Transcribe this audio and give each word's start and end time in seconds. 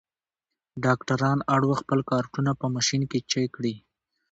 ډاکټران 0.83 1.39
اړ 1.55 1.61
وو 1.67 1.75
خپل 1.81 1.99
کارټونه 2.11 2.51
په 2.59 2.65
ماشین 2.75 3.01
کې 3.11 3.19
چک 3.31 3.47
کړي. 3.55 3.75